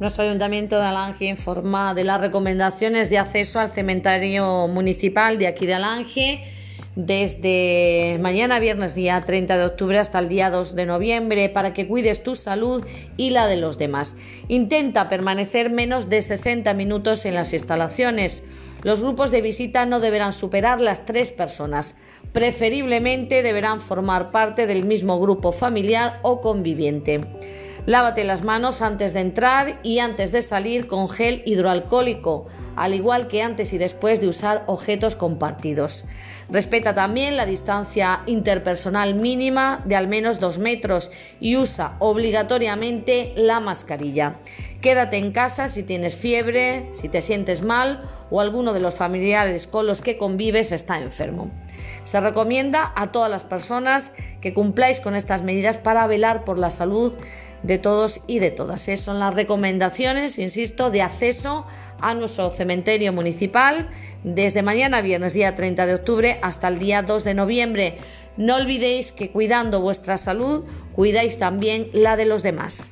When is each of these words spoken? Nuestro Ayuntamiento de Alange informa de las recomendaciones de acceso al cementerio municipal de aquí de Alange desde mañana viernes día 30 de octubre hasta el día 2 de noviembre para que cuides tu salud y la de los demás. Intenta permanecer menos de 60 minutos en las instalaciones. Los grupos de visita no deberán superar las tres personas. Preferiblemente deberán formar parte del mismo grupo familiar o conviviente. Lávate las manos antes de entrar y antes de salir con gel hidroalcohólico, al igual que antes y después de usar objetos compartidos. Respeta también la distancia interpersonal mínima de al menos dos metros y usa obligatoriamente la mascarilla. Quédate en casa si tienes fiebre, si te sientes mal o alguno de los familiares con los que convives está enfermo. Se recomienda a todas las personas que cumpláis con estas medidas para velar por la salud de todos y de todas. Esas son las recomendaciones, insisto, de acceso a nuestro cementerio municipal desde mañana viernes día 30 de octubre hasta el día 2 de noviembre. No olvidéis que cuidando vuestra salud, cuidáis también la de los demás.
Nuestro 0.00 0.24
Ayuntamiento 0.24 0.78
de 0.78 0.86
Alange 0.86 1.26
informa 1.26 1.92
de 1.92 2.04
las 2.04 2.22
recomendaciones 2.22 3.10
de 3.10 3.18
acceso 3.18 3.60
al 3.60 3.70
cementerio 3.70 4.66
municipal 4.66 5.36
de 5.36 5.46
aquí 5.46 5.66
de 5.66 5.74
Alange 5.74 6.42
desde 6.96 8.16
mañana 8.18 8.60
viernes 8.60 8.94
día 8.94 9.20
30 9.20 9.58
de 9.58 9.64
octubre 9.66 9.98
hasta 9.98 10.18
el 10.18 10.30
día 10.30 10.48
2 10.48 10.74
de 10.74 10.86
noviembre 10.86 11.50
para 11.50 11.74
que 11.74 11.86
cuides 11.86 12.22
tu 12.22 12.34
salud 12.34 12.82
y 13.18 13.28
la 13.28 13.46
de 13.46 13.58
los 13.58 13.76
demás. 13.76 14.14
Intenta 14.48 15.10
permanecer 15.10 15.68
menos 15.68 16.08
de 16.08 16.22
60 16.22 16.72
minutos 16.72 17.26
en 17.26 17.34
las 17.34 17.52
instalaciones. 17.52 18.42
Los 18.82 19.02
grupos 19.02 19.30
de 19.30 19.42
visita 19.42 19.84
no 19.84 20.00
deberán 20.00 20.32
superar 20.32 20.80
las 20.80 21.04
tres 21.04 21.30
personas. 21.30 21.96
Preferiblemente 22.32 23.42
deberán 23.42 23.82
formar 23.82 24.30
parte 24.30 24.66
del 24.66 24.86
mismo 24.86 25.20
grupo 25.20 25.52
familiar 25.52 26.20
o 26.22 26.40
conviviente. 26.40 27.20
Lávate 27.86 28.24
las 28.24 28.42
manos 28.42 28.82
antes 28.82 29.14
de 29.14 29.20
entrar 29.20 29.80
y 29.82 30.00
antes 30.00 30.32
de 30.32 30.42
salir 30.42 30.86
con 30.86 31.08
gel 31.08 31.42
hidroalcohólico, 31.46 32.46
al 32.76 32.94
igual 32.94 33.26
que 33.26 33.42
antes 33.42 33.72
y 33.72 33.78
después 33.78 34.20
de 34.20 34.28
usar 34.28 34.64
objetos 34.66 35.16
compartidos. 35.16 36.04
Respeta 36.50 36.94
también 36.94 37.36
la 37.36 37.46
distancia 37.46 38.20
interpersonal 38.26 39.14
mínima 39.14 39.80
de 39.84 39.96
al 39.96 40.08
menos 40.08 40.40
dos 40.40 40.58
metros 40.58 41.10
y 41.40 41.56
usa 41.56 41.96
obligatoriamente 42.00 43.32
la 43.36 43.60
mascarilla. 43.60 44.36
Quédate 44.80 45.18
en 45.18 45.32
casa 45.32 45.68
si 45.68 45.82
tienes 45.82 46.16
fiebre, 46.16 46.88
si 46.92 47.08
te 47.08 47.22
sientes 47.22 47.62
mal 47.62 48.02
o 48.30 48.40
alguno 48.40 48.72
de 48.72 48.80
los 48.80 48.94
familiares 48.94 49.66
con 49.66 49.86
los 49.86 50.00
que 50.00 50.18
convives 50.18 50.72
está 50.72 50.98
enfermo. 50.98 51.50
Se 52.04 52.20
recomienda 52.20 52.92
a 52.96 53.12
todas 53.12 53.30
las 53.30 53.44
personas 53.44 54.12
que 54.40 54.54
cumpláis 54.54 55.00
con 55.00 55.14
estas 55.14 55.42
medidas 55.42 55.78
para 55.78 56.06
velar 56.06 56.44
por 56.44 56.58
la 56.58 56.70
salud 56.70 57.16
de 57.62 57.78
todos 57.78 58.20
y 58.26 58.38
de 58.38 58.50
todas. 58.50 58.88
Esas 58.88 59.04
son 59.04 59.18
las 59.18 59.34
recomendaciones, 59.34 60.38
insisto, 60.38 60.90
de 60.90 61.02
acceso 61.02 61.66
a 62.00 62.14
nuestro 62.14 62.50
cementerio 62.50 63.12
municipal 63.12 63.88
desde 64.24 64.62
mañana 64.62 65.02
viernes 65.02 65.34
día 65.34 65.54
30 65.54 65.86
de 65.86 65.94
octubre 65.94 66.38
hasta 66.42 66.68
el 66.68 66.78
día 66.78 67.02
2 67.02 67.24
de 67.24 67.34
noviembre. 67.34 67.98
No 68.36 68.56
olvidéis 68.56 69.12
que 69.12 69.30
cuidando 69.30 69.82
vuestra 69.82 70.16
salud, 70.16 70.64
cuidáis 70.92 71.38
también 71.38 71.88
la 71.92 72.16
de 72.16 72.24
los 72.24 72.42
demás. 72.42 72.88